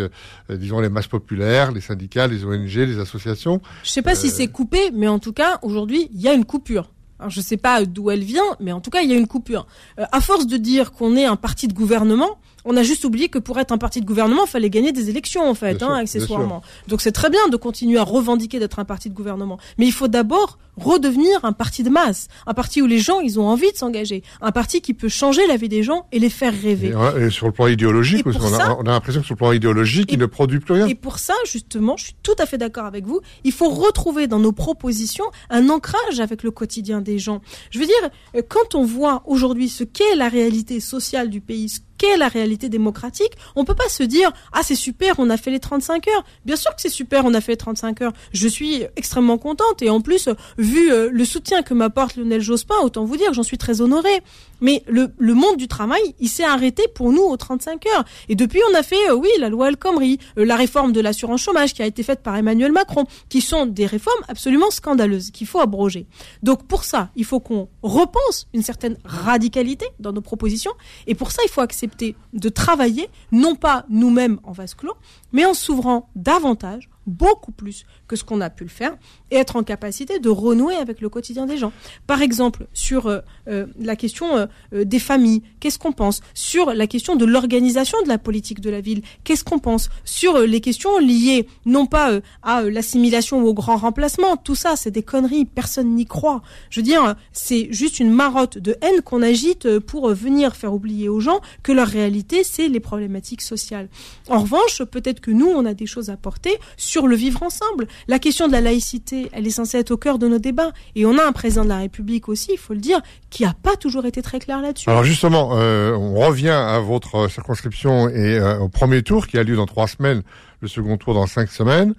[0.49, 3.61] disons, les masses populaires les syndicats, les ONG, les associations.
[3.83, 6.33] Je sais pas si euh, c'est coupé, mais en tout cas, aujourd'hui, il y a
[6.33, 6.91] une coupure.
[7.19, 9.27] Alors, je sais pas d'où elle vient, mais en tout cas, il y a une
[9.27, 9.67] coupure.
[9.99, 13.29] Euh, à force de dire qu'on est un parti de gouvernement, on a juste oublié
[13.29, 15.93] que pour être un parti de gouvernement, il fallait gagner des élections, en fait, hein,
[15.95, 16.61] accessoirement.
[16.87, 19.57] Donc c'est très bien de continuer à revendiquer d'être un parti de gouvernement.
[19.77, 22.27] Mais il faut d'abord redevenir un parti de masse.
[22.47, 24.23] Un parti où les gens, ils ont envie de s'engager.
[24.41, 26.93] Un parti qui peut changer la vie des gens et les faire rêver.
[27.19, 30.25] Et, sur le plan idéologique, on, a, l'impression que sur le plan idéologique, il ne
[30.25, 30.87] produit plus rien.
[30.87, 34.27] Et pour ça, justement, je suis tout à fait d'accord avec vous, il faut retrouver
[34.27, 37.41] dans nos propositions un ancrage avec le quotidien des gens.
[37.69, 41.69] Je veux dire, euh, quand on voit aujourd'hui ce qu'est la réalité sociale du pays,
[42.01, 45.51] qu'est la réalité démocratique, on peut pas se dire ah c'est super, on a fait
[45.51, 46.23] les 35 heures.
[46.45, 48.13] Bien sûr que c'est super, on a fait les 35 heures.
[48.33, 52.75] Je suis extrêmement contente et en plus vu euh, le soutien que m'apporte Lionel Jospin,
[52.81, 54.23] autant vous dire que j'en suis très honorée.
[54.61, 58.03] Mais le, le monde du travail, il s'est arrêté pour nous aux 35 heures.
[58.29, 61.01] Et depuis, on a fait, euh, oui, la loi El Khomri, euh, la réforme de
[61.01, 65.31] l'assurance chômage qui a été faite par Emmanuel Macron, qui sont des réformes absolument scandaleuses
[65.31, 66.05] qu'il faut abroger.
[66.43, 70.73] Donc pour ça, il faut qu'on repense une certaine radicalité dans nos propositions.
[71.07, 71.90] Et pour ça, il faut accepter
[72.33, 74.95] de travailler, non pas nous-mêmes en vase clos,
[75.31, 78.95] mais en s'ouvrant davantage beaucoup plus que ce qu'on a pu le faire
[79.31, 81.71] et être en capacité de renouer avec le quotidien des gens.
[82.07, 84.37] Par exemple, sur euh, euh, la question
[84.73, 86.21] euh, des familles, qu'est-ce qu'on pense?
[86.33, 89.89] Sur la question de l'organisation de la politique de la ville, qu'est-ce qu'on pense?
[90.03, 94.91] Sur les questions liées non pas à l'assimilation ou au grand remplacement, tout ça c'est
[94.91, 96.41] des conneries, personne n'y croit.
[96.69, 101.09] Je veux dire, c'est juste une marotte de haine qu'on agite pour venir faire oublier
[101.09, 103.89] aux gens que leur réalité c'est les problématiques sociales.
[104.29, 107.87] En revanche, peut-être que nous on a des choses à porter sur le vivre ensemble.
[108.07, 110.71] La question de la laïcité, elle est censée être au cœur de nos débats.
[110.95, 113.53] Et on a un président de la République aussi, il faut le dire, qui n'a
[113.53, 114.89] pas toujours été très clair là-dessus.
[114.89, 119.43] Alors justement, euh, on revient à votre circonscription et euh, au premier tour qui a
[119.43, 120.21] lieu dans trois semaines,
[120.59, 121.93] le second tour dans cinq semaines.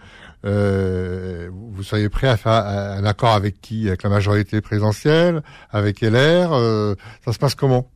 [0.44, 3.88] Euh, vous seriez prêt à faire un accord avec qui?
[3.88, 5.42] Avec la majorité présidentielle?
[5.70, 6.50] Avec LR
[7.24, 7.88] Ça se passe comment?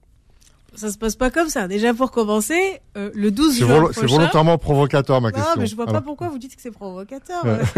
[0.77, 1.69] Ça se passe pas comme ça.
[1.69, 4.01] Déjà pour commencer, euh, le 12 juin prochain.
[4.01, 5.51] C'est volontairement provocateur ma question.
[5.55, 7.45] Non, mais je vois pas pourquoi vous dites que c'est provocateur.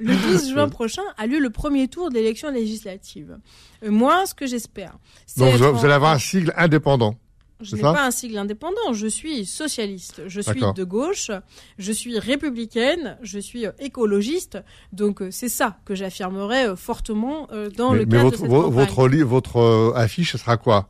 [0.00, 3.38] le 12 juin prochain a lieu le premier tour de l'élection législative.
[3.84, 4.98] Euh, moi, ce que j'espère,
[5.36, 7.16] donc vous, allez avoir un sigle indépendant.
[7.60, 11.30] Je n'ai pas un sigle indépendant, je suis socialiste, je suis de gauche,
[11.78, 14.58] je suis républicaine, je suis euh, écologiste,
[14.92, 20.36] donc c'est ça que j'affirmerai fortement dans le cadre votre, de cette votre, votre affiche
[20.36, 20.88] sera quoi?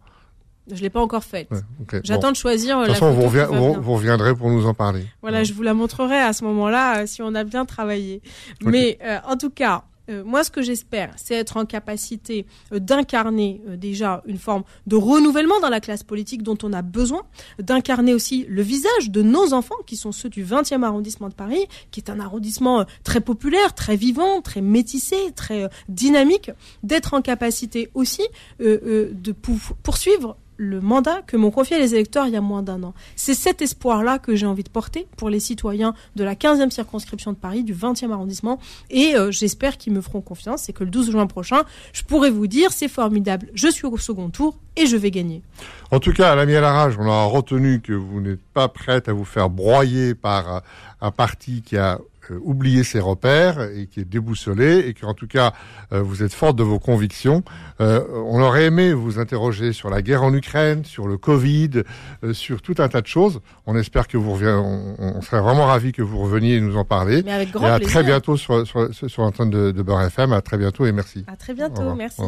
[0.71, 1.49] Je l'ai pas encore faite.
[2.05, 2.81] J'attends de choisir.
[2.81, 5.05] De toute façon, vous, vous, reviendrez pour nous en parler.
[5.21, 8.23] Voilà, je vous la montrerai à ce moment-là euh, si on a bien travaillé.
[8.63, 13.61] Mais euh, en tout cas, euh, moi, ce que j'espère, c'est être en capacité d'incarner
[13.77, 17.23] déjà une forme de renouvellement dans la classe politique dont on a besoin,
[17.59, 21.67] d'incarner aussi le visage de nos enfants, qui sont ceux du 20e arrondissement de Paris,
[21.91, 26.51] qui est un arrondissement très populaire, très vivant, très métissé, très dynamique,
[26.83, 28.23] d'être en capacité aussi
[28.61, 29.33] de
[29.83, 32.95] poursuivre le mandat que m'ont confié les électeurs il y a moins d'un an.
[33.17, 37.33] C'est cet espoir-là que j'ai envie de porter pour les citoyens de la 15e circonscription
[37.33, 38.59] de Paris, du 20e arrondissement,
[38.91, 41.63] et euh, j'espère qu'ils me feront confiance et que le 12 juin prochain,
[41.93, 45.43] je pourrai vous dire, c'est formidable, je suis au second tour et je vais gagner.
[45.91, 49.13] En tout cas, à la rage, on a retenu que vous n'êtes pas prête à
[49.13, 50.63] vous faire broyer par
[51.01, 51.99] un parti qui a euh,
[52.31, 55.53] oublié ses repères et qui est déboussolé et que en tout cas
[55.93, 57.43] euh, vous êtes forte de vos convictions.
[57.81, 61.83] Euh, on aurait aimé vous interroger sur la guerre en Ukraine, sur le Covid,
[62.33, 63.41] sur tout un tas de choses.
[63.67, 67.23] On espère que vous reviendrez, on, serait vraiment ravis que vous reveniez nous en parler.
[67.25, 70.33] Mais avec grand et à très bientôt sur, sur, sur l'antenne de, de Beurre FM.
[70.33, 71.25] À très bientôt et merci.
[71.27, 72.23] À très bientôt, merci.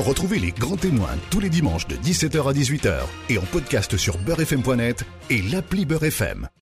[0.00, 4.16] Retrouvez les grands témoins tous les dimanches de 17h à 18h et en podcast sur
[4.18, 6.50] beurrefm.net et l'appli Beurre FM.